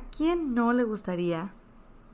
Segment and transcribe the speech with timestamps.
[0.00, 1.52] Quién no le gustaría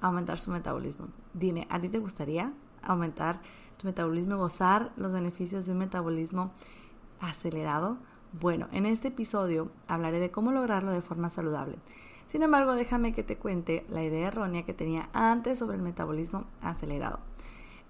[0.00, 1.08] aumentar su metabolismo?
[1.32, 3.40] Dime, ¿a ti te gustaría aumentar
[3.78, 6.52] tu metabolismo gozar los beneficios de un metabolismo
[7.20, 7.98] acelerado?
[8.40, 11.78] Bueno, en este episodio hablaré de cómo lograrlo de forma saludable.
[12.26, 16.44] Sin embargo, déjame que te cuente la idea errónea que tenía antes sobre el metabolismo
[16.62, 17.20] acelerado.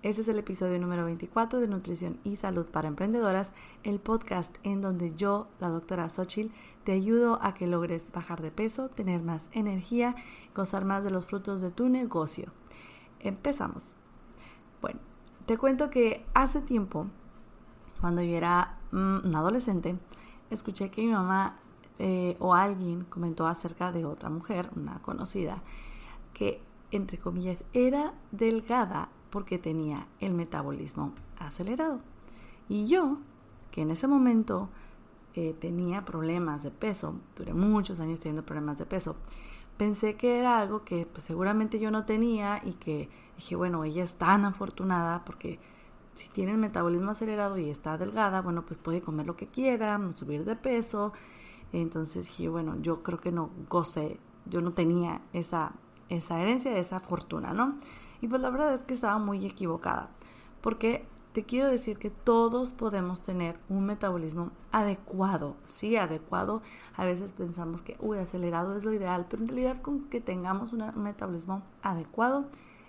[0.02, 3.52] Este es el episodio número 24 de Nutrición y Salud para Emprendedoras,
[3.84, 6.52] el podcast en donde yo, la doctora Xochil,
[6.84, 10.14] te ayudo a que logres bajar de peso, tener más energía,
[10.54, 12.52] gozar más de los frutos de tu negocio.
[13.20, 13.94] Empezamos.
[14.80, 15.00] Bueno,
[15.46, 17.06] te cuento que hace tiempo,
[18.00, 19.96] cuando yo era mm, un adolescente,
[20.50, 21.56] escuché que mi mamá
[21.98, 25.62] eh, o alguien comentó acerca de otra mujer, una conocida,
[26.34, 32.00] que entre comillas era delgada porque tenía el metabolismo acelerado.
[32.68, 33.18] Y yo,
[33.70, 34.68] que en ese momento
[35.34, 39.16] eh, tenía problemas de peso, duré muchos años teniendo problemas de peso,
[39.77, 44.05] pensé que era algo que pues, seguramente yo no tenía y que dije, bueno, ella
[44.05, 45.58] es tan afortunada porque
[46.14, 49.98] si tiene el metabolismo acelerado y está delgada, bueno, pues puede comer lo que quiera,
[49.98, 51.12] no subir de peso.
[51.72, 55.72] Entonces dije, bueno, yo creo que no goce, yo no tenía esa,
[56.08, 57.78] esa herencia, esa fortuna, ¿no?
[58.20, 60.11] Y pues la verdad es que estaba muy equivocada,
[60.61, 66.62] porque te quiero decir que todos podemos tener un metabolismo adecuado, sí, adecuado.
[66.95, 70.72] A veces pensamos que, uy, acelerado es lo ideal, pero en realidad con que tengamos
[70.72, 72.45] un metabolismo adecuado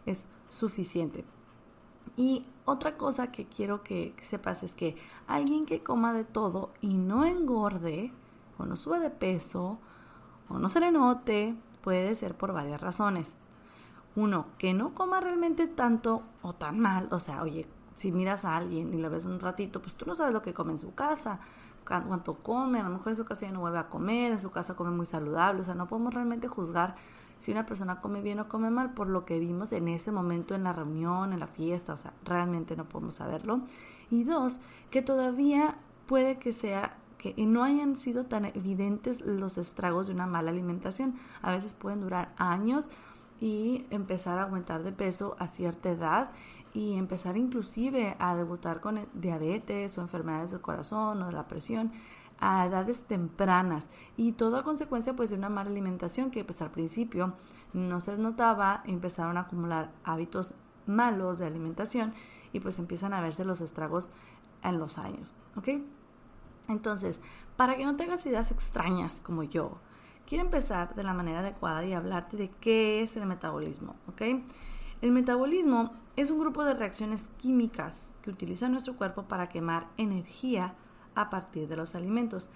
[0.06, 1.25] es suficiente.
[2.17, 4.95] Y otra cosa que quiero que, sepas es que
[5.25, 8.13] alguien que coma de todo y no engorde,
[8.59, 9.79] o no sube de peso,
[10.50, 13.33] o no se le note, puede ser por varias razones.
[14.16, 17.07] Uno, que no coma realmente tanto o tan mal.
[17.12, 20.16] O sea, oye, si miras a alguien y la ves un ratito, pues tú no
[20.16, 21.39] sabes lo que come en su casa,
[21.85, 24.51] cuánto come, a lo mejor en su casa ya no vuelve a comer, en su
[24.51, 25.61] casa come muy saludable.
[25.61, 26.95] O sea, no podemos realmente juzgar
[27.38, 30.56] si una persona come bien o come mal por lo que vimos en ese momento
[30.56, 31.94] en la reunión, en la fiesta.
[31.94, 33.61] O sea, realmente no podemos saberlo.
[34.09, 34.59] Y dos,
[34.91, 40.27] que todavía puede que sea que no hayan sido tan evidentes los estragos de una
[40.27, 41.16] mala alimentación.
[41.41, 42.89] A veces pueden durar años
[43.39, 46.29] y empezar a aumentar de peso a cierta edad
[46.75, 51.94] y empezar inclusive a debutar con diabetes o enfermedades del corazón o de la presión
[52.38, 53.88] a edades tempranas
[54.18, 57.34] y todo a consecuencia pues de una mala alimentación que pues al principio
[57.72, 60.53] no se notaba, empezaron a acumular hábitos
[60.86, 62.13] malos de alimentación
[62.52, 64.09] y pues empiezan a verse los estragos
[64.62, 65.69] en los años, ¿ok?
[66.68, 67.22] Entonces,
[67.56, 69.78] para que no tengas ideas extrañas como yo,
[70.28, 74.22] quiero empezar de la manera adecuada y hablarte de qué es el metabolismo, ¿ok?
[75.01, 80.73] El metabolismo es un grupo de reacciones químicas que utiliza nuestro cuerpo para quemar energía
[81.16, 82.50] a partir de los alimentos.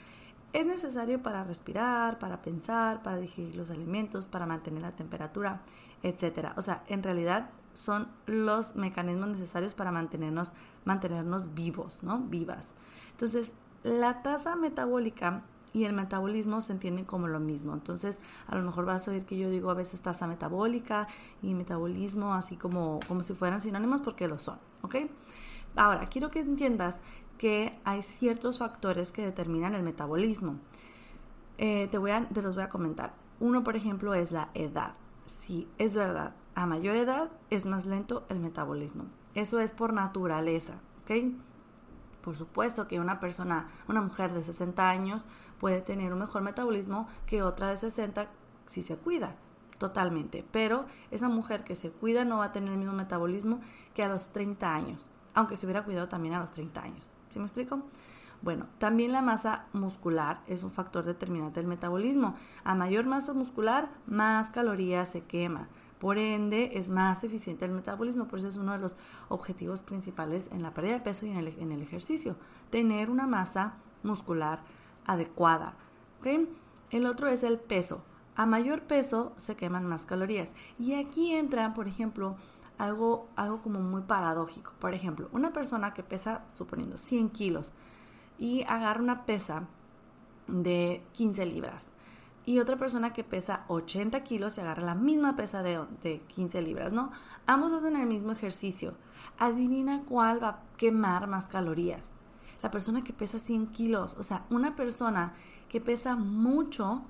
[0.53, 5.61] Es necesario para respirar, para pensar, para digerir los alimentos, para mantener la temperatura,
[6.01, 6.53] etc.
[6.55, 10.53] O sea, en realidad son los mecanismos necesarios para mantenernos,
[10.85, 12.19] mantenernos vivos, ¿no?
[12.19, 12.73] Vivas.
[13.11, 13.53] Entonces,
[13.83, 15.43] la tasa metabólica
[15.73, 17.73] y el metabolismo se entienden como lo mismo.
[17.73, 21.07] Entonces, a lo mejor vas a oír que yo digo a veces tasa metabólica
[21.41, 24.95] y metabolismo, así como, como si fueran sinónimos, porque lo son, ¿ok?
[25.75, 27.01] Ahora, quiero que entiendas
[27.37, 30.55] que hay ciertos factores que determinan el metabolismo.
[31.57, 33.13] Eh, te, voy a, te los voy a comentar.
[33.39, 34.95] Uno, por ejemplo, es la edad.
[35.25, 36.35] Sí, es verdad.
[36.55, 39.05] A mayor edad es más lento el metabolismo.
[39.35, 41.33] Eso es por naturaleza, ¿ok?
[42.21, 45.27] Por supuesto que una persona, una mujer de 60 años
[45.59, 48.27] puede tener un mejor metabolismo que otra de 60
[48.65, 49.35] si se cuida
[49.77, 53.61] totalmente, pero esa mujer que se cuida no va a tener el mismo metabolismo
[53.93, 57.09] que a los 30 años, aunque se hubiera cuidado también a los 30 años.
[57.29, 57.81] ¿Sí me explico?
[58.41, 62.35] Bueno, también la masa muscular es un factor determinante del metabolismo.
[62.63, 65.67] A mayor masa muscular, más calorías se quema.
[65.99, 68.27] Por ende, es más eficiente el metabolismo.
[68.27, 68.95] Por eso es uno de los
[69.27, 71.37] objetivos principales en la pérdida de peso y en
[71.71, 72.37] el, ejercicio.
[72.69, 74.61] Tener una masa muscular
[75.05, 75.75] adecuada.
[76.91, 78.01] El otro es el peso.
[78.35, 80.53] A mayor peso se queman más calorías.
[80.77, 82.37] Y aquí entra, por ejemplo,
[82.77, 84.71] algo, algo como muy paradójico.
[84.79, 87.73] Por ejemplo, una persona que pesa, suponiendo 100 kilos,
[88.37, 89.67] y agarra una pesa
[90.47, 91.89] de 15 libras.
[92.45, 96.61] Y otra persona que pesa 80 kilos y agarra la misma pesa de, de 15
[96.61, 97.11] libras, ¿no?
[97.45, 98.95] Ambos hacen el mismo ejercicio.
[99.37, 102.11] Adivina cuál va a quemar más calorías.
[102.63, 104.15] La persona que pesa 100 kilos.
[104.17, 105.33] O sea, una persona
[105.69, 107.03] que pesa mucho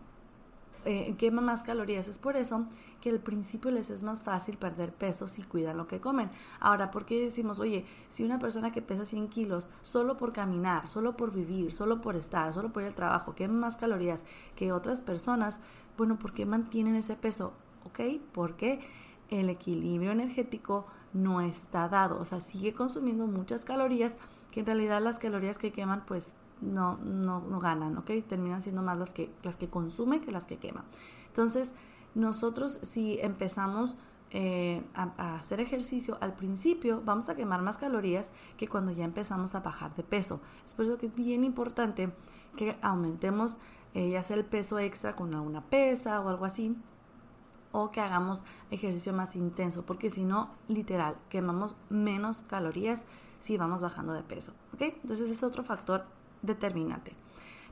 [0.86, 2.08] eh, quema más calorías.
[2.08, 2.66] Es por eso
[3.02, 6.30] que al principio les es más fácil perder peso si cuidan lo que comen.
[6.60, 10.88] Ahora, ¿por qué decimos, oye, si una persona que pesa 100 kilos, solo por caminar,
[10.88, 14.72] solo por vivir, solo por estar, solo por ir al trabajo, quema más calorías que
[14.72, 15.60] otras personas,
[15.98, 17.54] bueno, ¿por qué mantienen ese peso?
[17.86, 18.00] ¿Ok?
[18.32, 18.80] Porque
[19.30, 22.20] el equilibrio energético no está dado.
[22.20, 24.18] O sea, sigue consumiendo muchas calorías
[24.52, 28.12] que en realidad las calorías que queman, pues no, no, ganan, ¿ok?
[28.28, 30.86] Terminan siendo más las que, las que consume que las que quema.
[31.28, 31.74] Entonces,
[32.16, 33.98] nosotros si empezamos
[34.32, 39.56] eh, a, hacer ejercicio al principio, vamos a quemar más calorías que cuando ya empezamos
[39.56, 40.40] a bajar de peso.
[40.66, 42.12] Es por eso que es bien importante
[42.56, 43.58] que aumentemos
[43.94, 46.76] eh, ya sea el peso extra con alguna pesa o algo así,
[47.72, 53.06] o que hagamos ejercicio más intenso, porque si no, literal, quemamos menos calorías
[53.40, 54.54] si vamos bajando de peso.
[54.74, 54.82] ¿ok?
[55.02, 56.06] Entonces es otro factor
[56.42, 57.14] determinante.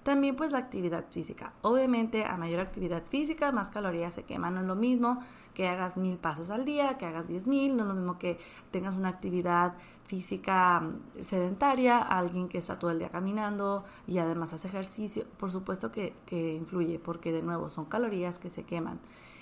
[0.08, 1.52] También pues la actividad física.
[1.64, 4.54] Obviamente a mayor actividad física, más calorías se queman.
[4.56, 5.20] No es lo mismo
[5.54, 7.76] que hagas mil pasos al día, que hagas diez mil.
[7.76, 8.40] No es lo mismo que
[8.72, 9.74] tengas una actividad
[10.06, 15.26] física mm, sedentaria, alguien que está todo el día caminando y además hace ejercicio.
[15.38, 19.00] Por supuesto que, influye porque de nuevo son calorías que se queman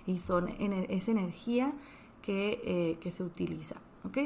[0.08, 1.74] y son es energía
[2.24, 3.76] que, eh, que se utiliza.
[4.04, 4.18] ¿ok?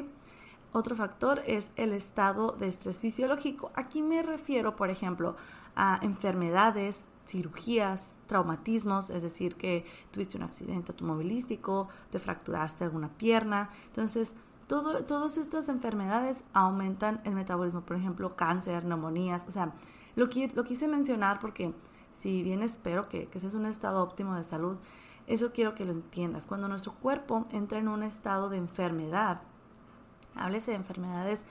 [0.71, 3.71] Otro factor es el estado de estrés fisiológico.
[3.73, 5.35] Aquí me refiero, por ejemplo,
[5.75, 13.69] a enfermedades, cirugías, traumatismos, es decir, que tuviste un accidente automovilístico, te fracturaste alguna pierna.
[13.87, 14.35] Entonces,
[14.67, 19.47] todo, todas estas enfermedades aumentan el metabolismo, por ejemplo, cáncer, neumonías.
[19.47, 19.73] O sea,
[20.15, 21.73] lo, quise mencionar porque
[22.13, 24.77] si bien espero que ese es un estado óptimo de salud,
[25.25, 26.47] eso quiero que lo entiendas.
[26.47, 29.41] Cuando nuestro cuerpo entra en un estado de enfermedad,
[30.35, 31.45] háblese de enfermedades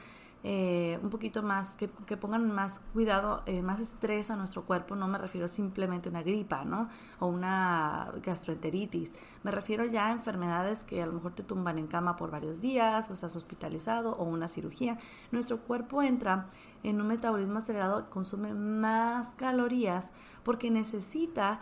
[0.44, 5.08] eh, un poquito más, que, pongan más cuidado, eh, más estrés a nuestro cuerpo, no
[5.08, 6.88] me refiero simplemente a una gripa, ¿no?
[7.18, 11.88] O una gastroenteritis, me refiero ya a enfermedades que a lo mejor te tumban en
[11.88, 14.96] cama por varios días, o estás hospitalizado, o una cirugía.
[15.32, 16.46] Nuestro cuerpo entra
[16.84, 20.12] en un metabolismo acelerado, consume más calorías
[20.44, 21.58] porque necesita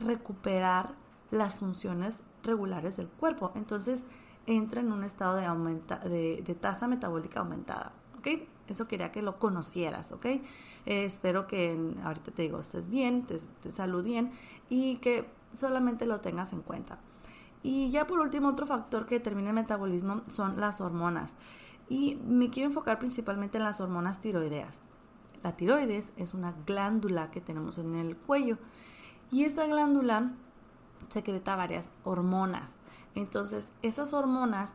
[0.00, 0.94] recuperar
[1.30, 3.52] las funciones regulares del cuerpo.
[3.54, 4.04] Entonces,
[4.48, 7.92] entra en un estado de, aumenta, de, tasa metabólica aumentada.
[8.18, 8.28] ¿Ok?
[8.66, 10.26] Eso quería que lo conocieras, ¿ok?
[10.26, 10.42] Eh,
[10.86, 14.32] espero que ahorita te digo, estés bien, te, te bien
[14.68, 16.98] y que solamente lo tengas en cuenta.
[17.62, 21.36] Y ya por último, otro factor que determina el metabolismo son las hormonas.
[21.88, 24.80] Y me quiero enfocar principalmente en las hormonas tiroideas.
[25.42, 28.58] La tiroides es una glándula que tenemos en el cuello
[29.30, 30.32] y esta glándula
[31.08, 32.74] secreta varias hormonas.
[33.18, 34.74] Entonces, esas hormonas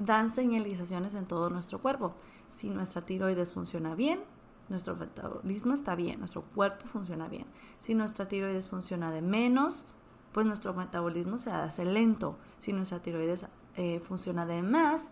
[0.00, 2.14] dan señalizaciones en todo nuestro cuerpo.
[2.48, 4.20] Si nuestra tiroides funciona bien,
[4.68, 7.46] nuestro metabolismo está bien, nuestro cuerpo funciona bien.
[7.78, 9.86] Si nuestra tiroides funciona de menos,
[10.32, 12.36] pues nuestro metabolismo se hace lento.
[12.58, 15.04] Si nuestra tiroides eh, funciona de más,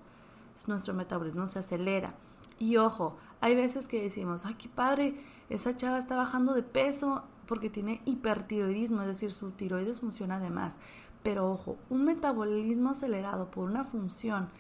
[0.67, 2.15] nuestro metabolismo se acelera.
[2.59, 5.15] Y ojo, hay veces que decimos, ay, qué padre,
[5.49, 10.51] esa chava está bajando de peso porque tiene hipertiroidismo, es decir, su tiroides funciona de
[10.51, 10.77] más.
[11.25, 14.51] Pero ojo, un metabolismo acelerado por una función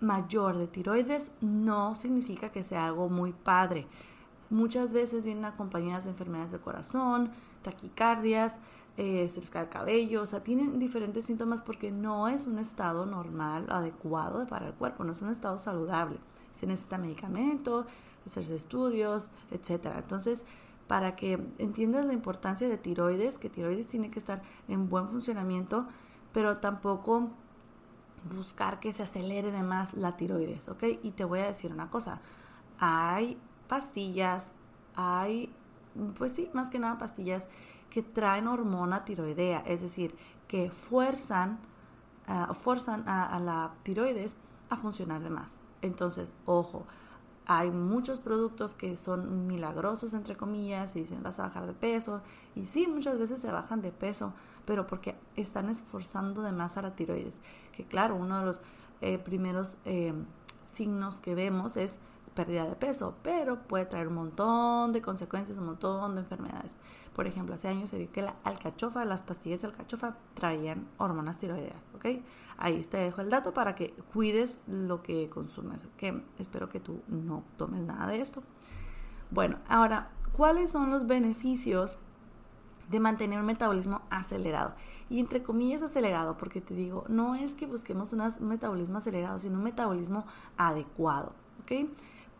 [0.00, 3.86] mayor de tiroides no significa que sea algo muy padre.
[4.48, 7.30] Muchas veces vienen acompañadas de enfermedades de corazón,
[7.60, 8.56] taquicardias,
[8.96, 14.46] eh, del cabello, o sea, tienen diferentes síntomas porque no es un estado normal, adecuado
[14.46, 16.18] para el cuerpo, no es un estado saludable.
[16.54, 17.86] Se necesita medicamento,
[18.24, 19.92] hacerse estudios, etc.
[19.96, 20.44] Entonces,
[20.92, 25.86] para que entiendas la importancia de tiroides, que tiroides tiene que estar en buen funcionamiento,
[26.34, 27.30] pero tampoco
[28.30, 30.84] buscar que se acelere de más la tiroides, ¿ok?
[31.02, 32.20] Y te voy a decir una cosa,
[32.78, 34.52] hay pastillas,
[34.94, 35.50] hay,
[36.18, 37.48] pues sí, más que nada pastillas
[37.88, 40.14] que traen hormona tiroidea, es decir,
[40.46, 41.58] que fuerzan,
[42.28, 42.52] uh,
[43.06, 44.34] a, la tiroides
[44.68, 45.52] a funcionar de más.
[45.80, 46.84] Entonces, ojo,
[47.46, 52.20] hay muchos productos que son milagrosos, entre comillas, y dicen vas a bajar de peso.
[52.54, 54.32] Y sí, muchas veces se bajan de peso,
[54.64, 57.40] pero porque están esforzando de más a la tiroides.
[57.72, 58.60] Que claro, uno de los
[59.00, 60.14] eh, primeros eh,
[60.70, 61.98] signos que vemos es
[62.34, 66.76] pérdida de peso, pero puede traer un montón de consecuencias, un montón de enfermedades.
[67.14, 71.38] Por ejemplo, hace años se vio que la alcachofa, las pastillas de alcachofa traían hormonas
[71.38, 72.22] tiroideas, ¿ok?
[72.56, 77.02] Ahí te dejo el dato para que cuides lo que consumes, que espero que tú
[77.08, 78.42] no tomes nada de esto.
[79.30, 81.98] Bueno, ahora, ¿cuáles son los beneficios
[82.90, 84.74] de mantener un metabolismo acelerado?
[85.10, 89.58] Y entre comillas acelerado, porque te digo, no es que busquemos un metabolismo acelerado, sino
[89.58, 90.24] un metabolismo
[90.56, 91.88] adecuado, ¿ok?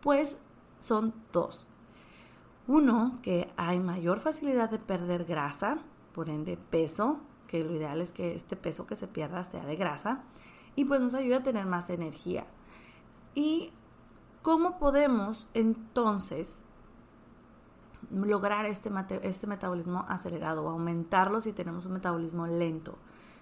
[0.03, 0.37] Pues
[0.79, 1.65] son dos.
[2.67, 5.77] Uno, que hay mayor facilidad de perder grasa,
[6.13, 9.77] por ende peso, que lo ideal es que este peso que se pierda sea de
[9.77, 10.23] grasa,
[10.75, 12.45] y pues nos ayuda a tener más energía.
[13.33, 13.71] ¿Y
[14.41, 16.51] cómo podemos entonces
[18.11, 18.91] lograr este,
[19.23, 22.97] este metabolismo acelerado o aumentarlo si tenemos un metabolismo lento?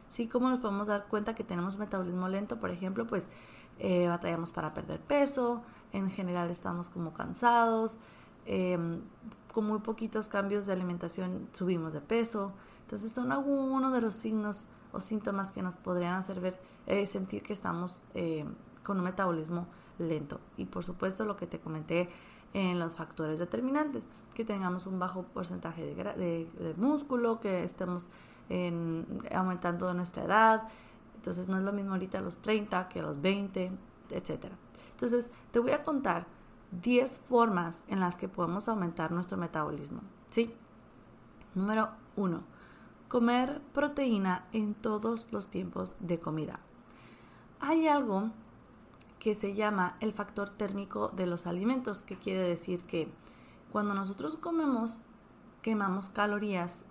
[0.08, 0.28] ¿Sí?
[0.28, 2.60] ¿Cómo nos podemos dar cuenta que tenemos un metabolismo lento?
[2.60, 3.28] Por ejemplo, pues
[3.80, 7.98] eh, batallamos para perder peso, en general estamos como cansados,
[8.46, 9.02] em,
[9.54, 12.52] con muy poquitos cambios de alimentación subimos de peso.
[12.84, 17.44] Entonces son algunos de los signos o síntomas que nos podrían hacer ver, eh, sentir
[17.44, 18.46] que estamos eh,
[18.84, 19.68] con un metabolismo
[20.00, 20.40] lento.
[20.58, 22.10] Y por supuesto lo que te comenté
[22.54, 28.08] en los factores determinantes, que tengamos un bajo porcentaje de, músculo, que estemos
[29.34, 30.64] aumentando de nuestra edad.
[31.16, 33.72] Entonces no es lo mismo ahorita a los 30 que a los 20,
[34.10, 34.48] etc.
[34.92, 36.28] Entonces te voy a contar
[36.82, 40.02] 10 formas en las que podemos aumentar nuestro metabolismo.
[40.30, 40.54] ¿Sí?
[41.54, 42.42] Número 1.
[43.10, 46.60] Comer proteína en todos los tiempos de comida.
[47.60, 48.32] Hay algo
[49.20, 53.12] que se llama el factor térmico de los alimentos, que quiere decir que
[53.72, 55.00] cuando nosotros comemos,
[55.62, 56.84] quemamos calorías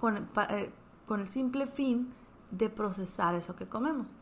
[0.00, 0.72] con, eh,
[1.06, 2.12] con el simple fin
[2.50, 4.12] de procesar eso que comemos.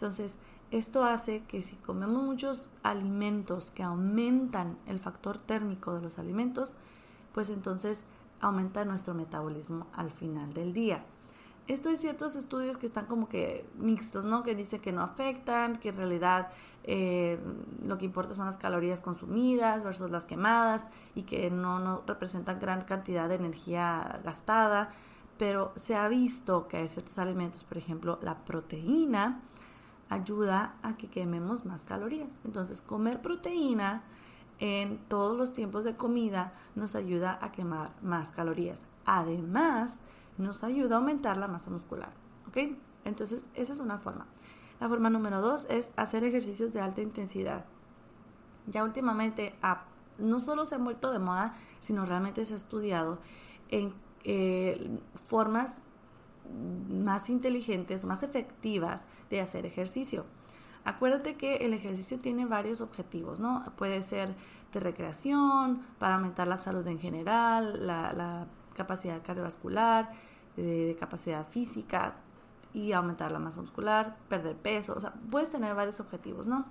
[0.00, 0.36] Entonces,
[0.70, 6.74] esto hace que si comemos muchos alimentos que aumentan el factor térmico de los alimentos,
[7.34, 8.06] pues entonces
[8.40, 11.04] aumenta nuestro metabolismo al final del día.
[11.68, 14.42] Esto hay ciertos estudios que están como que mixtos, ¿no?
[14.42, 16.48] Que dicen que no afectan, que en realidad
[16.84, 17.38] eh,
[17.84, 22.58] lo que importa son las calorías consumidas versus las quemadas y que no, no representan
[22.58, 24.92] gran cantidad de energía gastada.
[25.36, 29.42] Pero se ha visto que hay ciertos alimentos, por ejemplo, la proteína,
[30.10, 32.38] ayuda a que quememos más calorías.
[32.44, 34.02] Entonces, comer proteína
[34.58, 38.84] en todos los tiempos de comida nos ayuda a quemar más calorías.
[39.06, 39.96] Además,
[40.36, 42.12] nos ayuda a aumentar la masa muscular.
[42.48, 42.76] ¿Ok?
[43.04, 44.26] Entonces, esa es una forma.
[44.80, 47.64] La forma número dos es hacer ejercicios de alta intensidad.
[48.66, 49.54] Ya últimamente
[50.18, 53.18] no solo se han vuelto de moda, sino realmente se ha estudiado
[53.68, 55.82] en eh, formas
[56.88, 60.24] más inteligentes, más efectivas de hacer ejercicio.
[60.84, 63.62] Acuérdate que el ejercicio tiene varios objetivos, ¿no?
[63.76, 64.34] Puede ser
[64.72, 70.10] de recreación, para aumentar la salud en general, la, capacidad cardiovascular,
[70.56, 72.14] de, capacidad física
[72.72, 76.64] y aumentar la masa muscular, perder peso, o sea, puedes tener varios objetivos, ¿no?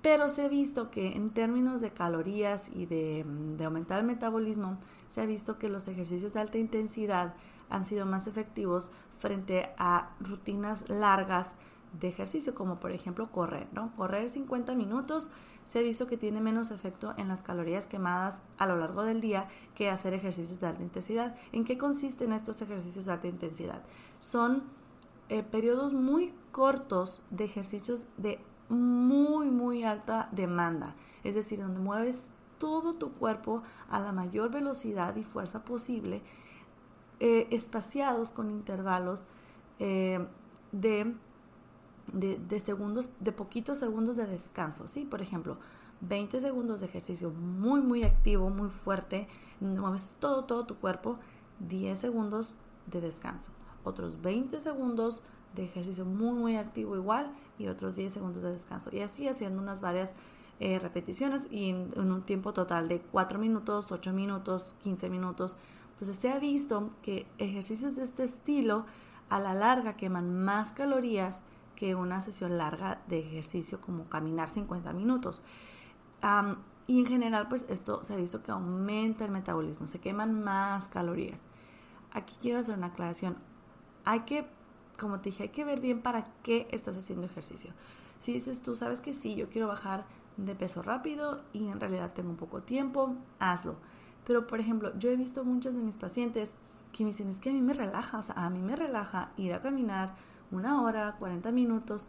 [0.00, 3.24] Pero se ha visto que en términos de calorías y de
[3.64, 4.78] aumentar el metabolismo,
[5.08, 7.34] se ha visto que los ejercicios de alta intensidad
[7.70, 11.56] han sido más efectivos frente a rutinas largas
[11.98, 13.94] de ejercicio, como por ejemplo correr, ¿no?
[13.96, 15.28] Correr 50 minutos
[15.64, 19.20] se ha visto que tiene menos efecto en las calorías quemadas a lo largo del
[19.20, 21.36] día que hacer ejercicios de alta intensidad.
[21.52, 23.82] ¿En qué consisten estos ejercicios de alta intensidad?
[24.18, 24.64] Son
[25.28, 30.94] eh, periodos muy cortos de ejercicios de muy, muy alta demanda,
[31.24, 36.22] es decir, donde mueves todo tu cuerpo a la mayor velocidad y fuerza posible
[37.20, 39.24] eh, espaciados con intervalos
[39.78, 40.24] eh,
[40.72, 41.14] de,
[42.12, 45.04] de, segundos, de poquitos segundos de descanso, ¿sí?
[45.04, 45.56] Por ejemplo,
[46.00, 49.28] 20 segundos de ejercicio muy, muy activo, muy fuerte,
[49.60, 51.18] mueves todo, todo tu cuerpo,
[51.68, 52.54] 10 segundos
[52.86, 53.50] de descanso,
[53.84, 55.22] otros 20 segundos
[55.54, 58.90] de ejercicio muy, muy activo igual y otros 10 segundos de descanso.
[58.92, 60.14] Y así haciendo unas varias
[60.60, 65.56] eh, repeticiones y en, en, un tiempo total de 4 minutos, 8 minutos, 15 minutos,
[65.98, 68.86] entonces se ha visto que ejercicios de este estilo
[69.30, 71.42] a la larga queman más calorías
[71.74, 75.42] que una sesión larga de ejercicio como caminar 50 minutos.
[76.86, 80.86] y en general, pues esto se ha visto que aumenta el metabolismo, se queman más
[80.86, 81.42] calorías.
[82.12, 83.36] Aquí quiero hacer una aclaración.
[84.04, 84.46] Hay que,
[85.00, 87.72] como te dije, hay que ver bien para qué estás haciendo ejercicio.
[88.20, 92.12] Si dices tú, sabes que sí, yo quiero bajar de peso rápido y en realidad
[92.14, 93.74] tengo poco tiempo, hazlo.
[94.28, 96.50] Pero por ejemplo, yo he visto muchos de mis pacientes
[96.92, 99.30] que me dicen, es que a mí me relaja, o sea, a mí me relaja
[99.38, 100.14] ir a caminar
[100.50, 102.06] una hora, 40 minutos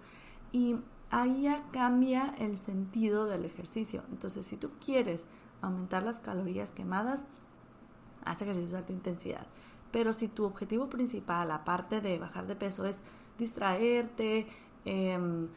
[0.51, 0.75] y
[1.11, 4.03] ahí ya cambia el sentido del ejercicio.
[4.11, 5.27] Entonces, si tú quieres
[5.61, 7.25] aumentar las calorías quemadas,
[8.25, 9.47] haz ejercicios de alta intensidad.
[9.91, 12.99] Pero si tu objetivo principal, aparte de bajar de peso, es
[13.37, 14.45] distraerte,
[14.83, 15.47] em,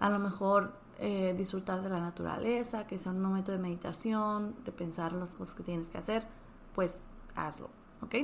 [0.00, 4.72] a lo mejor eh, disfrutar de la naturaleza, que sea un momento de meditación, de
[4.72, 6.26] pensar las cosas que tienes que hacer,
[6.74, 7.00] pues
[7.36, 7.70] hazlo,
[8.02, 8.14] ¿ok?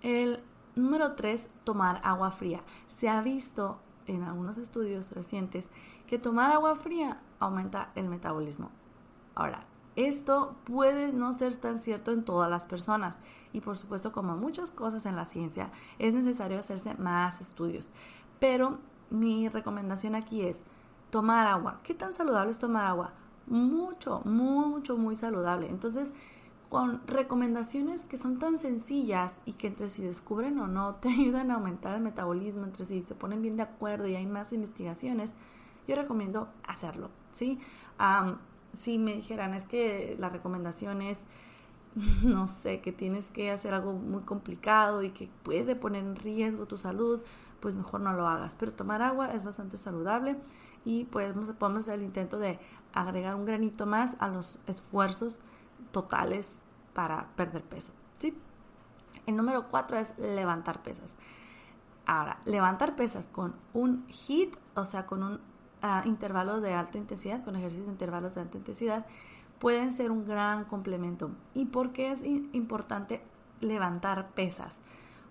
[0.00, 0.40] El
[0.74, 2.62] número tres, tomar agua fría.
[2.86, 5.68] Se ha visto en algunos estudios recientes
[6.06, 8.70] que tomar agua fría aumenta el metabolismo.
[9.34, 13.18] Ahora, esto puede no ser tan cierto en todas las personas
[13.52, 17.90] y por supuesto como muchas cosas en la ciencia es necesario hacerse más estudios.
[18.38, 18.78] Pero
[19.10, 20.64] mi recomendación aquí es
[21.10, 21.80] tomar agua.
[21.82, 23.12] ¿Qué tan saludable es tomar agua?
[23.46, 25.68] Mucho, mucho, muy saludable.
[25.68, 26.12] Entonces,
[26.68, 31.50] con recomendaciones que son tan sencillas y que entre si descubren o no te ayudan
[31.50, 35.32] a aumentar el metabolismo, entre si se ponen bien de acuerdo y hay más investigaciones,
[35.86, 37.58] yo recomiendo hacerlo, ¿sí?
[38.74, 41.20] si me dijeran es que la recomendación es,
[42.22, 46.66] no sé, que tienes que hacer algo muy complicado y que puede poner en riesgo
[46.66, 47.22] tu salud,
[47.60, 48.54] pues mejor no lo hagas.
[48.56, 50.36] Pero tomar agua es bastante saludable
[50.88, 52.58] y podemos, podemos hacer el intento de
[52.94, 55.42] agregar un granito más a los esfuerzos
[55.92, 56.62] totales
[56.94, 57.92] para perder peso.
[58.18, 58.34] ¿sí?
[59.26, 61.14] El número cuatro es levantar pesas.
[62.06, 67.44] Ahora, levantar pesas con un HIT, o sea, con un uh, intervalo de alta intensidad,
[67.44, 69.04] con ejercicios de intervalos de alta intensidad,
[69.58, 71.32] pueden ser un gran complemento.
[71.52, 73.22] ¿Y por qué es importante
[73.60, 74.80] levantar pesas?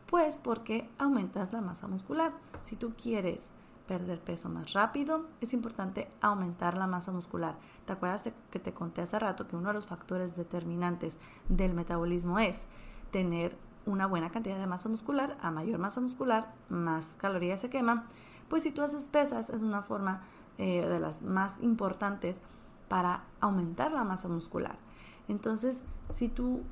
[0.06, 2.32] Pues porque aumentas la masa muscular.
[2.62, 3.50] Si tú quieres
[3.88, 7.56] perder peso más rápido, es importante aumentar la masa muscular.
[7.86, 11.18] ¿Te acuerdas que te conté hace rato que uno de los factores determinantes
[11.50, 12.68] del metabolismo es
[13.12, 15.38] tener una buena cantidad de masa muscular?
[15.42, 18.06] A mayor masa muscular, más calorías se queman.
[18.50, 20.22] Pues si tú haces pesas, es una forma
[20.58, 22.42] eh, de las más importantes
[22.88, 24.78] para aumentar la masa muscular.
[25.28, 26.64] Entonces, si tú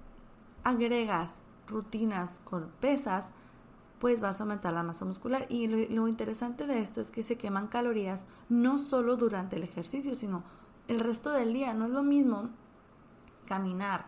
[0.64, 1.36] agregas
[1.68, 3.32] rutinas con pesas,
[4.06, 5.48] pues vas a aumentar la masa muscular.
[5.50, 10.14] Y lo, interesante de esto es que se queman calorías no solo durante el ejercicio,
[10.14, 10.44] sino
[10.88, 11.74] el resto del día.
[11.74, 12.50] No es lo mismo
[13.48, 14.06] caminar,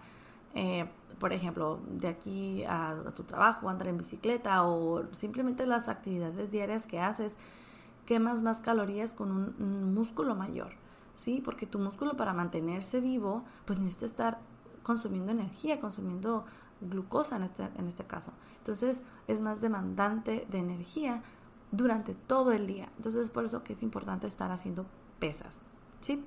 [0.53, 6.51] eh, por ejemplo, de aquí a, tu trabajo, andar en bicicleta o simplemente las actividades
[6.51, 7.35] diarias que haces,
[8.05, 10.73] quemas más calorías con un, músculo mayor,
[11.15, 11.41] ¿sí?
[11.43, 14.39] Porque tu músculo para mantenerse vivo, pues necesita estar
[14.83, 16.45] consumiendo energía, consumiendo
[16.81, 18.31] glucosa en este, en este caso.
[18.59, 21.21] Entonces es más demandante de energía
[21.71, 22.89] durante todo el día.
[22.97, 24.85] Entonces es por eso que es importante estar haciendo
[25.19, 25.59] pesas.
[26.01, 26.23] ¿sí?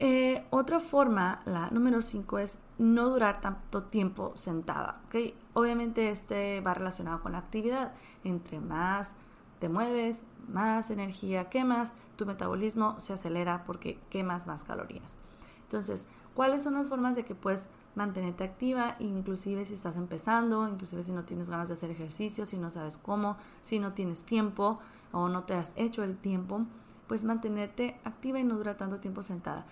[0.00, 5.00] Eh, otra forma, la número 5, es no durar tanto tiempo sentada.
[5.06, 5.34] ¿okay?
[5.54, 7.92] Obviamente este va relacionado con la actividad.
[8.24, 9.14] Entre más
[9.58, 15.16] te mueves, más energía quemas, tu metabolismo se acelera porque quemas más calorías.
[15.64, 21.02] Entonces, ¿cuáles son las formas de que puedes mantenerte activa, inclusive si estás empezando, inclusive
[21.02, 24.78] si no tienes ganas de hacer ejercicio, si no sabes cómo, si no tienes tiempo
[25.10, 26.64] o no te has hecho el tiempo,
[27.08, 29.66] pues mantenerte activa y no durar tanto tiempo sentada.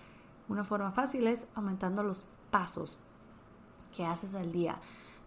[0.49, 2.99] Una forma fácil es aumentando los pasos
[3.95, 4.81] que haces al día.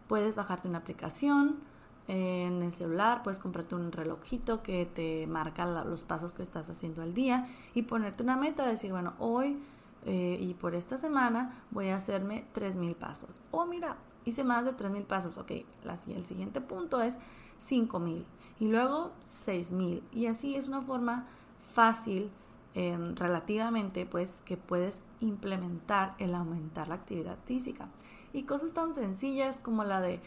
[0.07, 1.57] Puedes bajarte una aplicación
[2.07, 7.01] en el celular, puedes comprarte un relojito que te marca los pasos que estás haciendo
[7.01, 9.59] al día y ponerte una meta, decir, bueno, hoy
[10.07, 13.41] eh, y por esta semana voy a hacerme 3.000 pasos.
[13.51, 15.39] O mira, hice más de 3.000 pasos.
[15.39, 15.53] Ok,
[16.09, 17.19] el siguiente punto es
[17.61, 18.25] 5.000
[18.61, 20.03] y luego 6.000.
[20.13, 21.27] Y así es una forma
[21.63, 22.31] fácil
[22.75, 27.89] em, relativamente pues que puedes implementar el aumentar la actividad física.
[28.33, 30.21] Y cosas tan sencillas como la de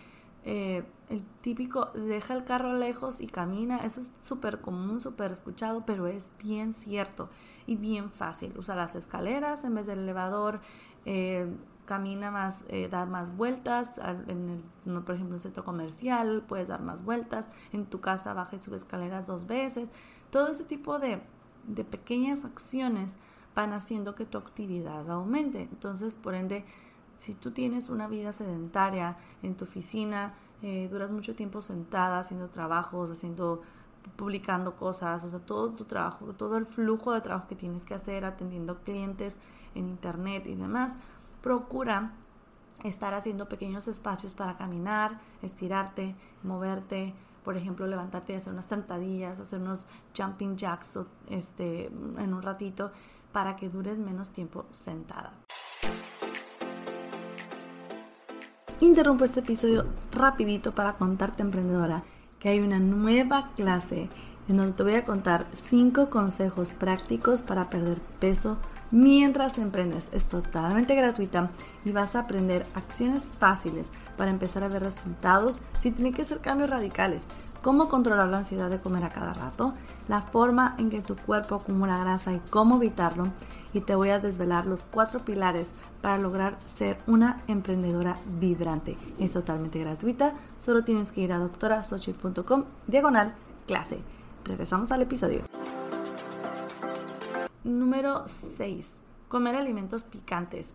[0.45, 5.85] eh, el típico deja el carro lejos y camina, eso es súper común, súper escuchado,
[5.85, 7.29] pero es bien cierto
[7.65, 8.53] y bien fácil.
[8.57, 10.59] Usa las escaleras en vez del elevador,
[11.05, 11.47] eh,
[11.85, 16.67] camina más, eh, da más vueltas, en el, por ejemplo, en un centro comercial puedes
[16.67, 19.91] dar más vueltas, en tu casa baja y sube escaleras dos veces.
[20.29, 21.21] Todo ese tipo de,
[21.67, 23.17] de pequeñas acciones
[23.55, 25.63] van haciendo que tu actividad aumente.
[25.63, 26.65] Entonces, por ende,
[27.15, 32.49] si tú tienes una vida sedentaria en tu oficina, eh, duras mucho tiempo sentada haciendo
[32.49, 33.61] trabajos, haciendo
[34.15, 37.93] publicando cosas, o sea, todo tu trabajo, todo el flujo de trabajo que tienes que
[37.93, 39.37] hacer atendiendo clientes
[39.75, 40.97] en internet y demás,
[41.41, 42.13] procura
[42.83, 49.39] estar haciendo pequeños espacios para caminar, estirarte, moverte, por ejemplo, levantarte y hacer unas sentadillas
[49.39, 49.85] o hacer unos
[50.17, 50.99] jumping jacks
[51.29, 52.91] este, en un ratito,
[53.31, 55.33] para que dures menos tiempo sentada.
[58.83, 62.03] Interrumpo este episodio rapidito para contarte, emprendedora,
[62.37, 64.09] que hay una nueva clase
[64.49, 68.57] en donde te voy a contar 5 consejos prácticos para perder peso
[68.91, 70.07] mientras emprendes.
[70.11, 71.49] Es totalmente gratuita
[71.85, 76.39] y vas a aprender acciones fáciles para empezar a ver resultados sin tener que hacer
[76.39, 77.23] cambios radicales.
[77.61, 79.75] Cómo controlar la ansiedad de comer a cada rato,
[80.09, 83.31] la forma en que tu cuerpo acumula grasa y cómo evitarlo.
[83.73, 88.97] Y te voy a desvelar los cuatro pilares para lograr ser una emprendedora vibrante.
[89.19, 93.33] Es totalmente gratuita, solo tienes que ir a doctorasochi.com diagonal
[93.65, 93.99] clase.
[94.45, 95.41] Regresamos al episodio.
[97.63, 98.91] Número 6.
[99.27, 100.73] Comer alimentos picantes.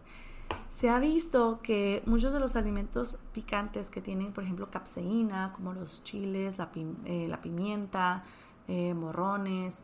[0.71, 5.73] Se ha visto que muchos de los alimentos picantes que tienen, por ejemplo, capseína, como
[5.73, 6.71] los chiles, la,
[7.05, 8.23] eh, pimienta,
[8.69, 9.83] eh, morrones,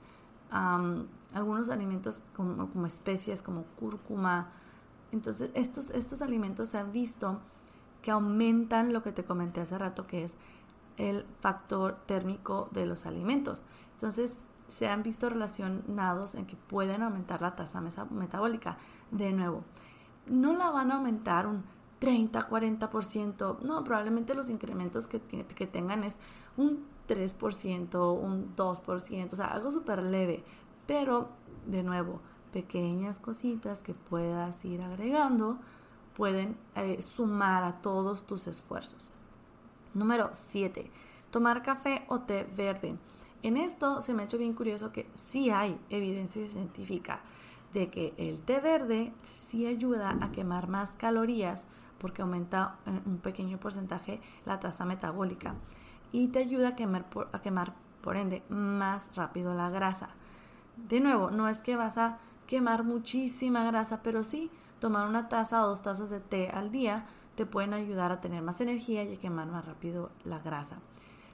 [1.35, 4.51] algunos alimentos como, como, especies como cúrcuma.
[5.12, 7.40] Entonces, estos, estos alimentos se han visto
[8.03, 10.35] que aumentan lo que te comenté hace rato, que es
[10.97, 13.64] el factor térmico de los alimentos.
[13.94, 18.79] Entonces, se han visto relacionados en que pueden aumentar la tasa metabólica.
[19.11, 19.64] De nuevo,
[20.27, 21.64] no la van a aumentar un
[21.99, 23.61] 30, 40%.
[23.61, 26.18] No, probablemente los incrementos que, que tengan es
[26.57, 30.44] un 3%, un 2%, o sea, algo súper leve.
[30.87, 31.29] Pero,
[31.66, 32.20] de nuevo,
[32.53, 35.59] pequeñas cositas que puedas ir agregando
[36.14, 39.11] pueden eh, sumar a todos tus esfuerzos.
[39.92, 40.90] Número 7.
[41.31, 42.97] Tomar café o té verde.
[43.42, 47.20] En esto se me ha hecho bien curioso que sí hay evidencia científica
[47.73, 51.66] de que el té verde sí ayuda a quemar más calorías
[51.99, 55.55] porque aumenta un pequeño porcentaje la tasa metabólica
[56.12, 60.11] y te ayuda a quemar, por, a quemar por ende más rápido la grasa.
[60.76, 65.64] De nuevo, no es que vas a quemar muchísima grasa, pero sí tomar una taza
[65.64, 67.06] o dos tazas de té al día
[67.37, 70.78] te pueden ayudar a tener más energía y a quemar más rápido la grasa.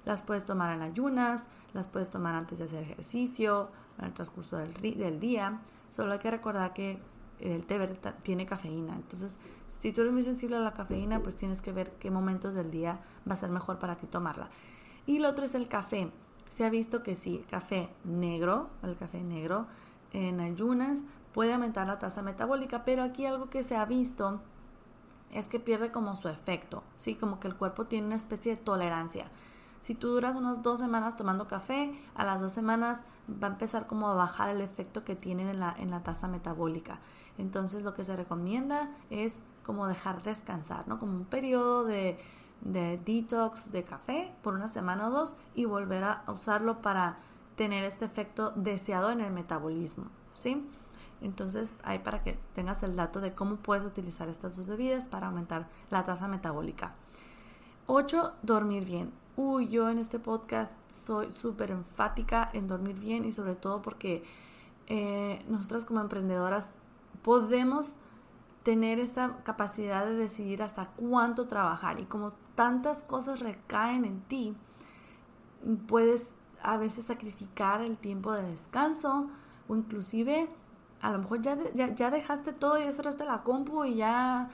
[0.05, 4.57] Las puedes tomar en ayunas, las puedes tomar antes de hacer ejercicio, en el transcurso
[4.57, 5.61] del, del día.
[5.91, 6.99] Solo hay que recordar que
[7.39, 8.95] el té verde tiene cafeína.
[8.95, 9.37] Entonces,
[9.69, 12.71] si tú eres muy sensible a la cafeína, pues tienes que ver qué momentos del
[12.71, 14.49] día va a ser mejor para ti tomarla.
[15.07, 16.11] Y lo otro es el café.
[16.51, 19.67] Se ha visto que sí, café negro, el café negro
[20.13, 20.99] en ayunas
[21.33, 24.41] puede aumentar la tasa metabólica, pero aquí algo que se ha visto
[25.33, 27.15] es que pierde como su efecto, ¿sí?
[27.15, 29.31] Como que el cuerpo tiene una especie de tolerancia.
[29.81, 32.99] Si tú duras unas dos semanas tomando café, a las dos semanas
[33.31, 36.27] va a empezar como a bajar el efecto que tienen en la, en la tasa
[36.27, 36.99] metabólica.
[37.39, 40.99] Entonces lo que se recomienda es como dejar descansar, ¿no?
[40.99, 42.19] Como un periodo de,
[42.61, 47.19] de detox de café por una semana o dos y volver a usarlo para
[47.57, 50.67] tener este efecto deseado en el metabolismo, ¿sí?
[51.21, 55.27] Entonces, ahí para que tengas el dato de cómo puedes utilizar estas dos bebidas para
[55.27, 56.95] aumentar la tasa metabólica.
[57.87, 58.33] 8.
[58.43, 59.13] Dormir bien.
[59.37, 64.23] Uy, yo en este podcast soy súper enfática en dormir bien y sobre todo porque
[64.87, 66.77] eh, nosotras como emprendedoras
[67.23, 67.97] podemos
[68.63, 72.01] tener esta capacidad de decidir hasta cuánto trabajar.
[72.01, 74.57] Y como tantas cosas recaen en ti,
[75.87, 76.29] puedes
[76.63, 79.31] a veces sacrificar el tiempo de descanso
[79.69, 80.49] o inclusive
[81.01, 84.51] a lo mejor ya, ya, dejaste todo, ya cerraste la compu y ya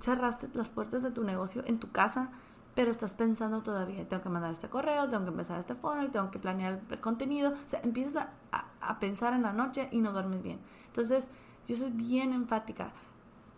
[0.00, 2.30] cerraste las puertas de tu negocio en tu casa,
[2.76, 6.30] pero estás pensando todavía, tengo que mandar este correo, tengo que empezar este funnel, tengo
[6.30, 10.12] que planear el contenido, o sea, empiezas a, a, pensar en la noche y no
[10.12, 10.60] duermes bien.
[10.86, 11.26] Entonces,
[11.66, 12.92] yo soy bien enfática,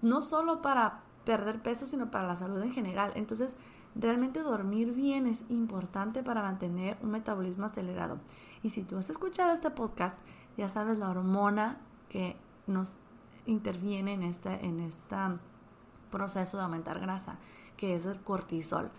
[0.03, 3.13] no solo para perder peso, sino para la salud en general.
[3.15, 3.57] Entonces,
[3.95, 8.19] realmente dormir bien es importante para mantener un metabolismo acelerado.
[8.63, 10.17] Y si tú has escuchado este podcast,
[10.57, 11.79] ya sabes la hormona
[12.09, 12.95] que nos
[13.47, 14.91] interviene en este, en
[16.11, 17.39] proceso de aumentar grasa,
[17.77, 18.91] que es el cortisol.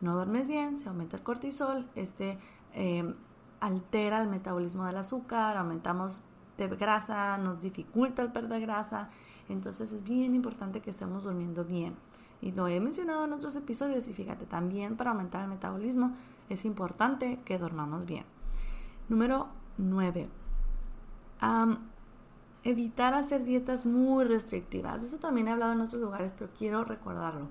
[0.00, 2.38] No duermes bien, se aumenta el cortisol, este
[2.72, 3.14] em,
[3.60, 6.20] altera el metabolismo del azúcar, aumentamos
[6.56, 9.10] de grasa, nos dificulta el perder grasa,
[9.48, 11.94] entonces es bien importante que estemos durmiendo bien.
[12.40, 16.12] Y lo he mencionado en otros episodios y fíjate, también para aumentar el metabolismo
[16.48, 18.24] es importante que dormamos bien.
[19.08, 20.28] Número 9
[22.64, 25.02] evitar hacer dietas muy restrictivas.
[25.02, 27.48] Eso también he hablado en otros lugares, pero quiero recordarlo.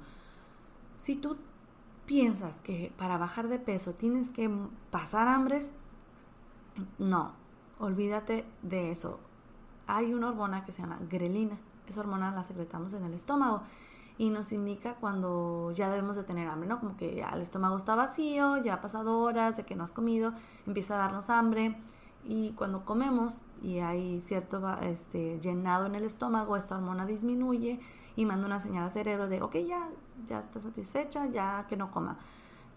[0.98, 1.38] Si tú
[2.06, 4.50] piensas que para bajar de peso tienes que
[4.90, 5.74] pasar hambres,
[6.98, 7.34] no,
[7.80, 9.20] olvídate de eso.
[9.88, 11.58] Hay una hormona que se llama grelina.
[11.92, 13.64] Esa hormona la secretamos en el estómago
[14.18, 16.80] y nos indica cuando ya debemos de tener hambre, ¿no?
[16.80, 19.92] Como que ya el estómago está vacío, ya ha pasado horas de que no has
[19.92, 20.34] comido,
[20.66, 21.76] empieza a darnos hambre
[22.24, 27.82] y cuando comemos y hay cierto este, llenado en el estómago, esta hormona disminuye
[28.16, 29.90] y manda una señal al cerebro de, ok, ya,
[30.28, 32.18] ya está satisfecha, ya que no coma.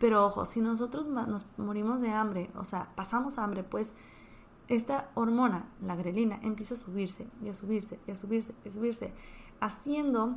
[0.00, 3.92] Pero ojo, si nosotros nos morimos de hambre, o sea, pasamos hambre, pues
[4.68, 8.70] esta hormona, la grelina, empieza a subirse y a subirse y a subirse y a
[8.70, 9.12] subirse,
[9.60, 10.36] haciendo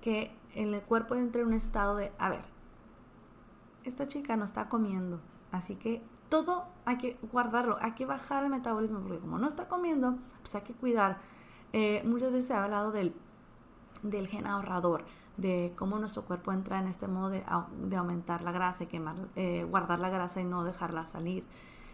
[0.00, 2.44] que el cuerpo entre en un estado de, a ver,
[3.84, 5.20] esta chica no está comiendo,
[5.52, 9.68] así que todo hay que guardarlo, hay que bajar el metabolismo, porque como no está
[9.68, 11.18] comiendo, pues hay que cuidar.
[11.72, 13.14] Eh, muchas veces se ha hablado del,
[14.02, 15.04] del gen ahorrador,
[15.36, 17.44] de cómo nuestro cuerpo entra en este modo de,
[17.96, 21.44] aumentar la grasa y quemar, eh, guardar la grasa y no dejarla salir.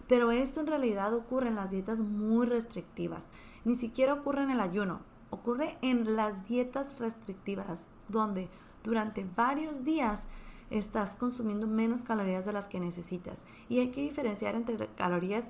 [0.08, 3.26] Pero esto en realidad ocurre en las dietas muy restrictivas.
[3.64, 8.48] Ni siquiera ocurre en el ayuno, ocurre en las dietas restrictivas, donde
[8.82, 10.24] durante varios días
[10.70, 13.42] estás consumiendo menos calorías de las que necesitas.
[13.68, 15.44] Y hay que diferenciar entre calorías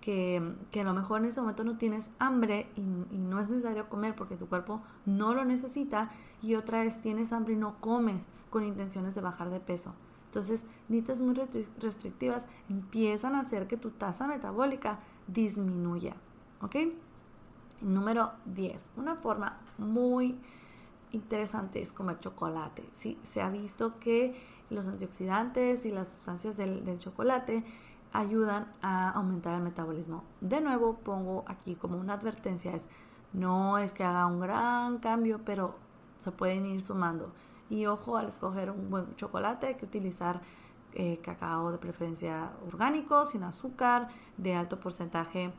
[0.00, 4.14] que, a lo mejor en ese momento no tienes hambre y, no es necesario comer
[4.14, 6.10] porque tu cuerpo no lo necesita
[6.42, 9.94] y otra vez tienes hambre y no comes con intenciones de bajar de peso.
[10.30, 11.34] Entonces, dietas muy
[11.80, 16.14] restrictivas empiezan a hacer que tu tasa metabólica disminuya.
[16.62, 16.76] ¿Ok?
[17.80, 18.90] Número 10.
[18.96, 20.38] Una forma muy
[21.10, 22.88] interesante es comer chocolate.
[22.94, 23.18] ¿sí?
[23.24, 24.40] Se ha visto que
[24.70, 27.64] los antioxidantes y las sustancias del, chocolate
[28.12, 30.22] ayudan a aumentar el metabolismo.
[30.40, 32.86] De nuevo, pongo aquí como una advertencia, es
[33.32, 35.74] no es que haga un gran cambio, pero
[36.18, 37.32] se pueden ir sumando.
[37.70, 40.42] Y ojo, al escoger un buen chocolate hay que utilizar
[40.92, 45.52] eh, cacao de preferencia orgánico, sin azúcar, de alto porcentaje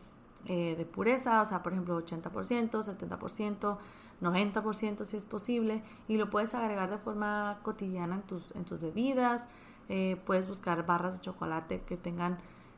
[0.45, 3.78] eh, de pureza, o sea, por ejemplo, 80%, 70%,
[4.21, 8.82] 90% si es posible, y lo puedes agregar de forma cotidiana en tus, en tus
[8.82, 9.47] bebidas,
[9.88, 12.38] eh, puedes buscar barras de chocolate que tengan,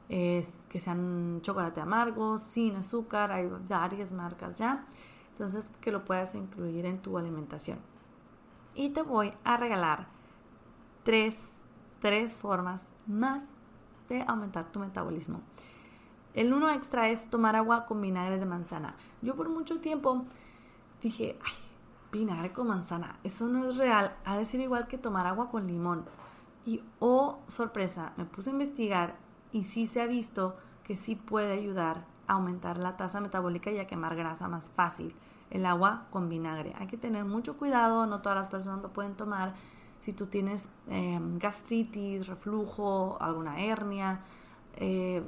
[0.10, 4.86] que sean chocolate amargo, sin azúcar, hay varias marcas ya.
[5.32, 7.80] Entonces, que lo puedas incluir en tu alimentación.
[8.76, 10.08] Y te voy a regalar
[11.04, 11.38] tres,
[12.00, 13.44] tres formas más
[14.10, 15.42] de aumentar tu metabolismo.
[16.34, 18.96] El uno extra es tomar agua con vinagre de manzana.
[19.22, 20.26] Yo por mucho tiempo
[21.02, 21.54] dije, ay,
[22.12, 24.16] vinagre con manzana, eso no es real.
[24.26, 26.06] Ha de ser igual que tomar agua con limón.
[26.66, 29.16] Y oh, sorpresa, me puse a investigar
[29.52, 33.78] y sí se ha visto que sí puede ayudar a aumentar la tasa metabólica y
[33.78, 35.14] a quemar grasa más fácil.
[35.54, 36.74] El agua con vinagre.
[36.78, 39.54] Hay que tener mucho cuidado, no todas las personas lo pueden tomar.
[40.00, 44.20] Si tú tienes em, gastritis, reflujo, alguna hernia,
[44.76, 45.24] eh,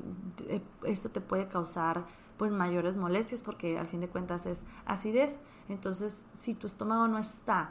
[0.50, 2.04] eh, esto te puede causar
[2.38, 5.38] pues mayores molestias porque al fin de cuentas es acidez.
[5.70, 7.70] Entonces, si tu estómago no está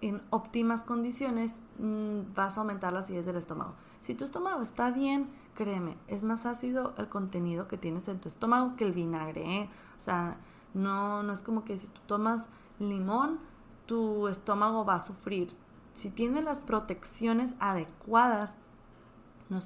[0.00, 3.74] en óptimas condiciones, mm, vas a aumentar la acidez del estómago.
[4.00, 8.28] Si tu estómago está bien, créeme, es más ácido el contenido que tienes en tu
[8.28, 9.62] estómago que el vinagre.
[9.62, 9.70] ¿eh?
[9.96, 10.36] O sea,
[10.74, 13.38] no, no es como que si tú tomas limón,
[13.86, 15.54] tu estómago va a sufrir.
[15.94, 18.54] Si tienes las protecciones adecuadas,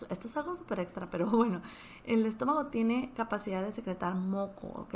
[0.09, 1.61] esto es algo súper extra, pero bueno,
[2.05, 4.95] el estómago tiene capacidad de secretar moco, ¿ok?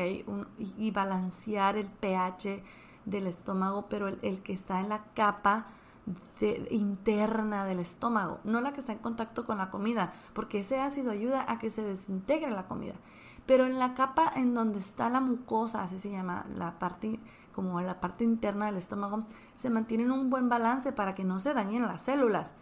[0.59, 2.63] y, balancear el pH
[3.05, 5.67] del estómago, pero el, que está en la capa
[6.71, 11.11] interna del estómago, no la que está en contacto con la comida, porque ese ácido
[11.11, 12.95] ayuda a que se desintegre la comida.
[13.47, 17.21] Pero en la capa en donde está la mucosa, así se llama la parte
[17.53, 21.41] como la parte interna del estómago, se mantiene en un buen balance para que no
[21.41, 22.53] se dañen las células.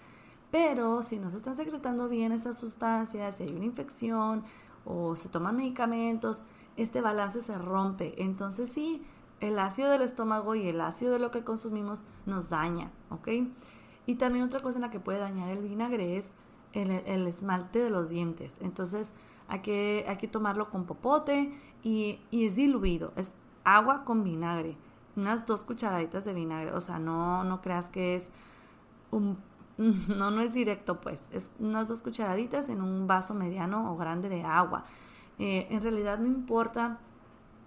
[0.53, 4.45] Pero si no se están secretando bien esas sustancias, si hay una infección
[4.85, 6.43] o se toman medicamentos,
[6.77, 8.23] este balance se rompe.
[8.23, 9.05] Entonces sí,
[9.41, 13.29] el ácido del estómago y el ácido de lo que consumimos nos daña, ¿ok?
[14.07, 16.35] Y también otra cosa en la que puede dañar el vinagre es
[16.73, 18.59] el, esmalte de los dientes.
[18.61, 19.13] Entonces
[19.49, 21.53] hay que, hay que tomarlo con popote
[21.83, 23.33] y, y, es diluido, es
[23.65, 24.77] agua con vinagre,
[25.17, 28.33] unas dos cucharaditas de vinagre, o sea, no, no creas que es
[29.11, 29.39] un,
[29.79, 34.29] no, no es directo pues, es unas dos cucharaditas en un vaso mediano o grande
[34.29, 34.85] de agua.
[35.39, 36.99] Eh, en realidad no importa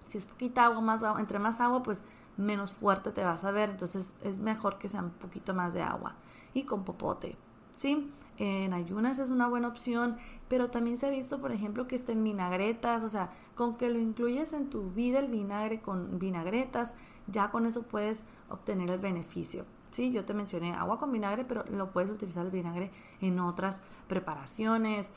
[0.05, 2.03] si es poquita agua, más agua, entre más agua, pues
[2.37, 3.69] menos fuerte te vas a ver.
[3.69, 6.15] Entonces es mejor que sea un poquito más de agua.
[6.53, 7.37] Y con popote,
[7.75, 8.11] ¿sí?
[8.37, 12.11] En ayunas es una buena opción, pero también se ha visto, por ejemplo, que está
[12.11, 16.93] en vinagretas, o sea, con que lo incluyes en tu vida el vinagre con vinagretas,
[17.27, 19.65] ya con eso puedes obtener el beneficio.
[19.91, 23.81] Sí, yo te mencioné agua con vinagre, pero lo puedes utilizar el vinagre en otras
[24.07, 25.11] preparaciones,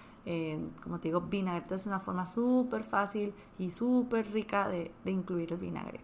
[0.82, 5.58] como te digo, vinagreta es una forma súper fácil y súper rica de, incluir el
[5.58, 6.00] vinagre.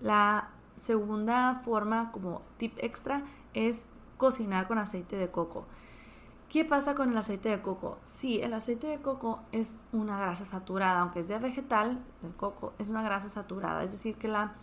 [0.00, 3.22] La segunda forma, como tip extra,
[3.54, 5.66] es cocinar con aceite de coco.
[6.48, 7.98] ¿Qué pasa con el aceite de coco?
[8.02, 12.72] Sí, el aceite de coco es una grasa saturada, aunque es de vegetal, del coco,
[12.78, 14.54] es una grasa saturada, es decir, que la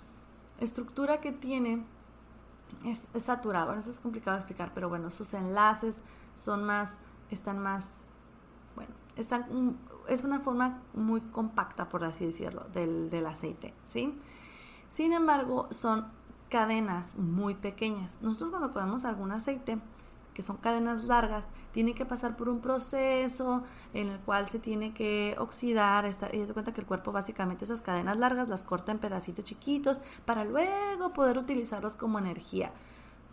[0.60, 1.86] estructura que tiene
[2.86, 3.66] es, saturada.
[3.66, 6.00] Bueno, eso es complicado de explicar, pero bueno, sus enlaces
[6.36, 6.98] son más,
[7.30, 7.92] están más,
[8.76, 14.18] bueno, están, es una forma muy compacta, por así decirlo, del, del aceite, ¿sí?
[14.90, 16.08] Sin embargo, son
[16.50, 18.18] cadenas muy pequeñas.
[18.22, 19.80] Nosotros cuando comemos algún aceite,
[20.36, 24.94] que son cadenas largas, tiene que pasar por un proceso en el cual se tiene
[24.94, 29.00] que oxidar, y se cuenta que el cuerpo básicamente esas cadenas largas las corta en
[29.00, 32.74] pedacitos chiquitos para luego poder utilizarlos como energía.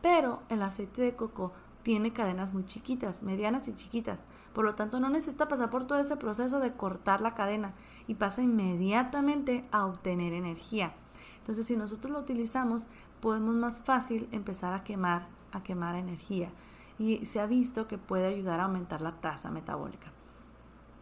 [0.00, 4.22] Pero el aceite de coco tiene cadenas muy chiquitas, medianas y chiquitas.
[4.52, 7.74] Por lo tanto, no necesita pasar por todo ese proceso de cortar la cadena
[8.06, 10.94] y pasa inmediatamente a obtener energía.
[11.38, 12.86] Entonces, si nosotros lo utilizamos,
[13.20, 16.52] podemos más fácil empezar a quemar, a quemar energía
[16.98, 20.12] y se ha visto que puede ayudar a aumentar la tasa metabólica.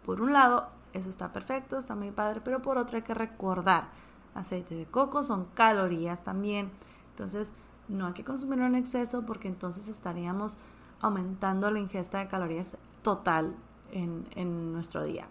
[0.04, 3.88] Por un lado, eso está perfecto, está muy padre, pero por otro hay que recordar,
[4.34, 6.70] aceite de coco son calorías también,
[7.10, 7.52] entonces
[7.88, 10.56] no hay que consumirlo en exceso porque entonces estaríamos
[11.00, 13.54] aumentando la ingesta de calorías total
[13.92, 15.26] en, nuestro día.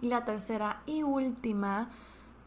[0.00, 1.88] Y la tercera y última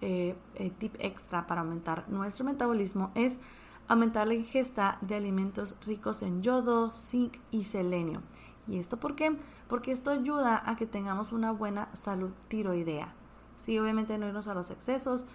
[0.01, 3.39] eh, eh, tip extra para aumentar nuestro metabolismo es
[3.88, 8.21] aumentar la ingesta de alimentos ricos en yodo, zinc y selenio.
[8.67, 9.38] ¿Y esto por qué?
[9.67, 13.13] Porque esto ayuda a que tengamos una buena salud tiroidea.
[13.58, 15.28] Sí, obviamente no irnos a los excesos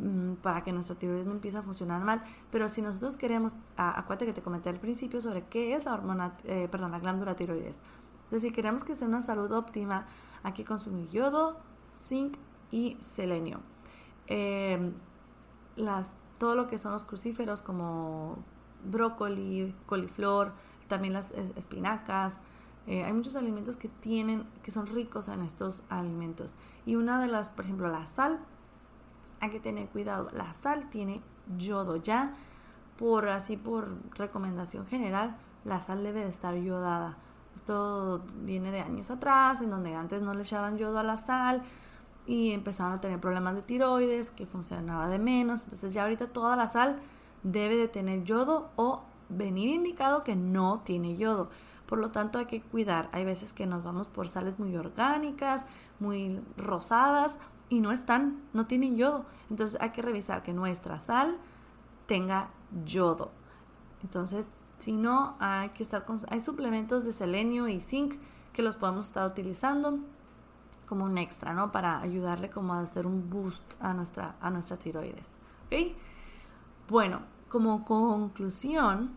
[0.00, 4.26] mm, para que nuestra tiroides no empiece a funcionar mal, pero si nosotros queremos, acuérdate
[4.26, 7.80] que te comenté al principio sobre qué es la hormona, eh, perdón, la glándula tiroides.
[8.24, 10.06] Entonces, si queremos que sea una salud óptima,
[10.42, 11.56] hay que consumir yodo,
[11.96, 12.36] zinc
[12.72, 13.60] y selenio.
[14.26, 14.92] Eh,
[15.76, 18.38] las todo lo que son los crucíferos como
[18.84, 20.52] brócoli, coliflor,
[20.88, 22.40] también las espinacas.
[22.86, 26.54] Eh, hay muchos alimentos que tienen, que son ricos en estos alimentos.
[26.84, 28.38] Y una de las, por ejemplo, la sal,
[29.40, 30.30] hay que tener cuidado.
[30.32, 31.20] La sal tiene
[31.56, 32.34] yodo ya,
[32.96, 37.16] por así por recomendación general, la sal debe de estar yodada.
[37.54, 41.62] Esto viene de años atrás, en donde antes no le echaban yodo a la sal,
[42.26, 45.64] y empezaron a tener problemas de tiroides, que funcionaba de menos.
[45.64, 46.98] Entonces ya ahorita toda la sal
[47.42, 51.50] debe de tener yodo o venir indicado que no tiene yodo.
[51.86, 53.08] Por lo tanto hay que cuidar.
[53.12, 55.66] Hay veces que nos vamos por sales muy orgánicas,
[56.00, 59.24] muy rosadas y no están, no tienen yodo.
[59.48, 61.38] Entonces hay que revisar que nuestra sal
[62.06, 62.50] tenga
[62.84, 63.30] yodo.
[64.02, 68.16] Entonces, si no, hay que estar con, hay suplementos de selenio y zinc
[68.52, 69.98] que los podemos estar utilizando
[70.86, 71.72] como un extra, ¿no?
[71.72, 75.30] Para ayudarle como a hacer un boost a nuestra, a tiroides.
[75.66, 75.96] ¿Ok?
[76.88, 79.14] Bueno, como conclusión,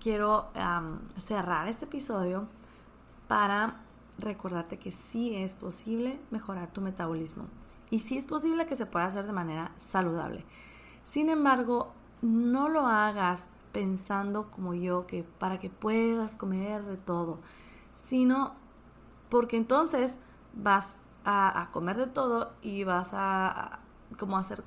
[0.00, 0.50] quiero
[1.16, 2.46] cerrar este episodio
[3.28, 3.80] para
[4.18, 7.44] recordarte que sí es posible mejorar tu metabolismo
[7.90, 10.44] y sí es posible que se pueda hacer de manera saludable.
[11.02, 17.38] Sin embargo, no lo hagas pensando como yo que para que puedas comer de todo,
[17.92, 18.54] sino
[19.30, 20.18] porque entonces
[20.54, 23.80] vas a, comer de todo y vas a,
[24.18, 24.64] como hacer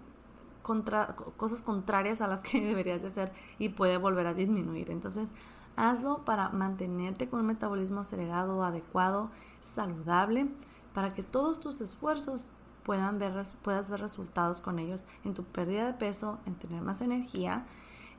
[0.61, 4.89] cosas contrarias a las que deberías de hacer y puede volver a disminuir.
[4.89, 5.29] Entonces,
[5.75, 10.47] hazlo para mantenerte con un metabolismo acelerado, adecuado, saludable,
[10.93, 12.45] para que todos tus esfuerzos
[12.83, 17.01] puedan ver, puedas ver resultados con ellos en tu pérdida de peso, en tener más
[17.01, 17.65] energía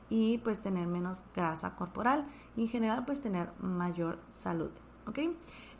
[0.09, 4.71] y pues tener menos grasa corporal y en general pues tener mayor salud.
[5.07, 5.19] ¿Ok?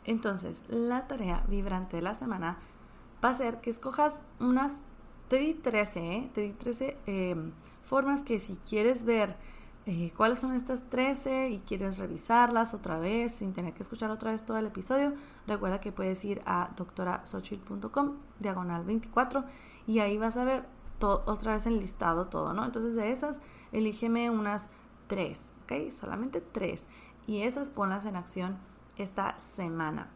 [0.06, 2.58] Entonces, la tarea vibrante de la semana
[3.24, 4.76] va a ser que escojas unas,
[5.28, 6.30] te di 13, ¿eh?
[6.32, 9.36] te di 13 em, formas que si quieres ver
[9.84, 14.30] eh, cuáles son estas 13 y quieres revisarlas otra vez sin tener que escuchar otra
[14.30, 15.12] vez todo el episodio,
[15.48, 19.44] recuerda que puedes ir a doctorasochil.com, diagonal 24,
[19.88, 20.64] y ahí vas a ver
[21.00, 22.64] otra vez enlistado todo, ¿no?
[22.64, 23.40] Entonces de esas,
[23.72, 24.68] elígeme unas
[25.08, 25.90] 3, ¿ok?
[25.90, 26.86] Solamente 3.
[27.26, 28.56] Y esas ponlas en acción
[28.96, 30.08] esta semana.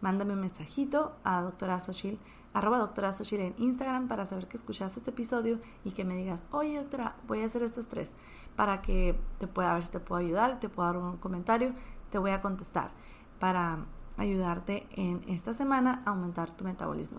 [0.00, 2.18] Mándame un mensajito a doctora Sochil,
[2.52, 6.78] arroba doctora en Instagram para saber que escuchaste este episodio y que me digas, oye
[6.78, 8.12] doctora, voy a hacer estos tres
[8.56, 11.74] para que te pueda ver si te puedo ayudar, te puedo dar un comentario,
[12.10, 12.90] te voy a contestar
[13.38, 13.84] para
[14.16, 17.18] ayudarte en esta semana a aumentar tu metabolismo.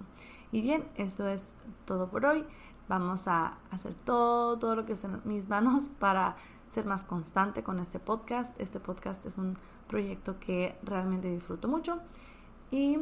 [0.52, 1.54] Y bien, esto es
[1.86, 2.46] todo por hoy.
[2.88, 6.36] Vamos a hacer todo, todo lo que esté en mis manos para
[6.70, 8.52] ser más constante con este podcast.
[8.60, 9.58] Este podcast es un
[9.90, 12.00] proyecto que realmente disfruto mucho
[12.72, 13.00] y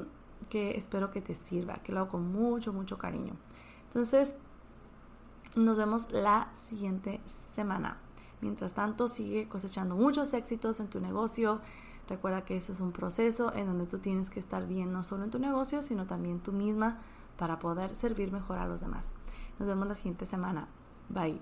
[0.49, 3.33] que espero que te sirva, que lo hago con mucho, mucho cariño.
[3.87, 4.33] Entonces,
[5.55, 7.97] nos vemos la siguiente semana.
[8.41, 11.61] Mientras tanto, sigue cosechando muchos éxitos en tu negocio,
[12.07, 15.25] Recuerda que eso es un proceso en donde tú tienes que estar bien no solo
[15.25, 16.99] en tu negocio, sino también tú misma
[17.37, 19.11] para poder servir mejor a los demás.
[19.59, 20.67] Nos vemos la siguiente semana.
[21.09, 21.41] Bye.